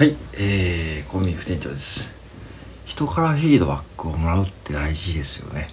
[0.00, 2.10] はい、えー、コミック店長です。
[2.86, 5.68] 人からフィードバックをもらうって大事ですよね。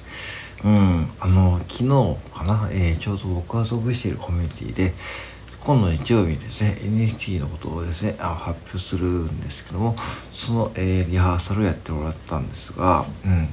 [0.65, 4.93] うん、あの、昨日かな、えーちょうど僕が属しているコミュニティで、
[5.67, 9.97] 今度日曜日にですね、NFT のことをですね、あ発表するんですけども、
[10.31, 13.49] その、えーリハーサルをやってもらったんですが、うん、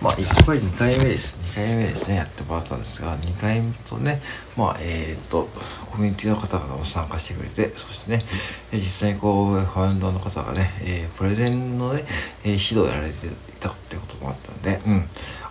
[0.00, 1.38] まあ、一回2回目です。
[1.58, 4.22] 2回目ですね、やってもらったんですが、2回目とね、
[4.56, 5.46] まあ、えっ、と、
[5.90, 8.24] コミュニティの方々も参加してくれて、そしてね、
[8.72, 12.06] 実際にこう、ファウンドの方がね、えープレゼンのね、
[12.44, 15.04] え指導をやられていたってこともあったので、うん、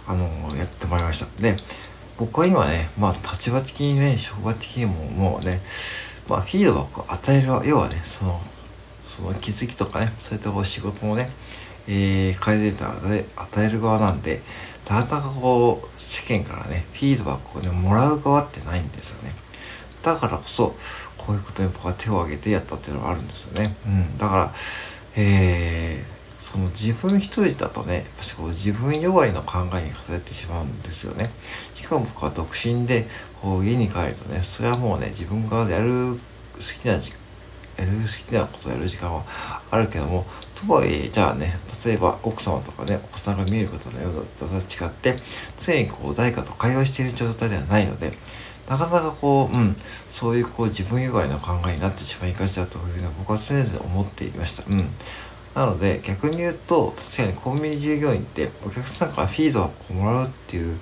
[0.08, 1.28] あのやってもらいました。
[1.40, 1.56] で、
[2.18, 5.62] 僕は今ね、まあ、立場的にね、職場的にももうね、
[6.28, 8.42] まあ、フィードバックを与える、要はね、その、
[9.06, 11.30] その気づきとかね、そういったこう仕事もね、
[11.88, 14.42] えー、改善点を与え与える側なんで、
[14.90, 19.34] なかなかこう、世間からね、フィードバックをね、もらう側ってないんですよね。
[20.02, 20.76] だからこそ、
[21.18, 23.76] こういうことに僕は手を挙げてやったっていうのがあるんですよね。
[23.86, 24.18] うん。
[24.18, 24.54] だから、
[25.16, 31.30] えー、その自分一人だとね、やっぱしこう自分よがりの考えに偏ってしまうんですよね。
[31.74, 33.08] しかも僕は独身で、
[33.42, 36.16] こう家に帰るとね、それはもうね、自分がやる
[36.56, 37.14] 好きな時
[37.78, 39.24] やる好きなことをやる時間は
[39.70, 45.16] あるけども、とはいえ、じゃあね、例えば奥様とかね、お子さんが見える方のようだったと違って、
[45.60, 48.14] 常にこう誰かと会話している状態ではないので、
[48.68, 49.76] なかなかこう、うん、
[50.10, 54.64] そういうこう自分以外の考えになってしまいがちだというふうに僕は常々思っていました。
[54.68, 54.90] うん。
[55.58, 60.80] なので逆に言うと、確かにコンビニ従業員ってお客さんからフィードバックをもらうっていう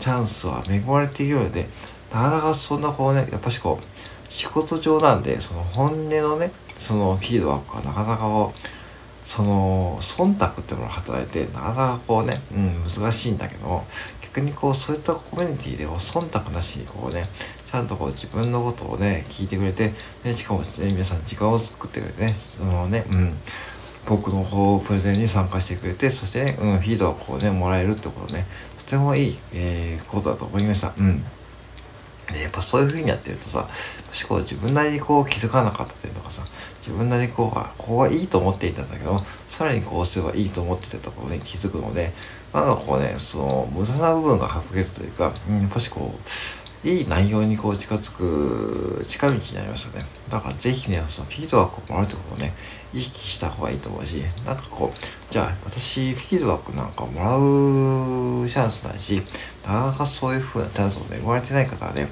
[0.00, 1.66] チャンスは恵まれているようで、
[2.10, 8.58] なかなかそんなこうね、やっぱしこう、仕事上なんで、その本音のね、そのフィードバックはなかなかこう、
[9.26, 13.82] その忖度ってものが働いてなかなかこうね、うん、難しいんだけど
[14.22, 17.24] 逆にこうそういったコミュニティでこう忖度なしにこうね
[17.72, 19.92] ちゃんとこう自分のことをね聞いてくれて、
[20.24, 23.34] ね、しかも、ね、皆さん時間を作ってくれてねそのね、うん、
[24.06, 28.44] 僕の方プレゼンに参加してくれてそしてね、うん、フィードバックをねもらえるってことね
[28.78, 30.92] とてもいい、えーことだと思いました。
[30.98, 31.22] うん
[32.32, 33.68] でやっぱそういう風にやってるとさ、も
[34.12, 36.42] しこう自分なりにこう気づかなかった点とかさ、
[36.80, 42.12] 自分なりにこう、あここがいいと思っていたんだけど、さらにこうすればいいと思ってたところに気づくので、
[42.52, 46.28] なんかこうね、その無駄な部分が省けるというか、うんやっぱしこう、
[46.84, 50.04] いい内容にこう近づく近道になりましたね。
[50.28, 52.52] だからぜひね、そのフィードバックをもらうってことをね、
[52.94, 59.22] 意識した方がいいと思うし、なんかこう、じゃあ私フィードバックなんかもらうチャンスないし、
[59.64, 62.08] なかなかそういう風なチャンスを恵まれてない方はね、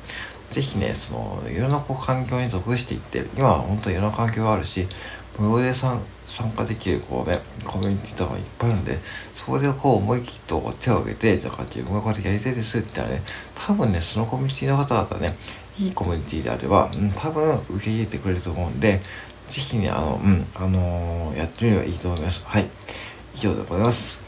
[0.50, 4.86] ぜひね、その、いろんなこう環境に属していって、今は本当にいろんな環境があるし、
[5.38, 8.98] 無料で参参加できるこうね、コミュニティとかいっぱいあるんで、
[9.34, 10.48] そこでこう思い切って
[10.80, 13.22] 手を挙げて、じゃあ自分がこうやってやりたいですって言ったらね、
[13.54, 15.36] 多分ね、そのコミュニティの方々ね、
[15.78, 19.00] いいコミュニティであれば、うん、多分受け入れてくれると思うんで、
[19.48, 22.42] ぜひね、あの、うん、あのーやってみればいいと思います。
[22.44, 22.68] はい。
[23.34, 24.23] 以上でございます。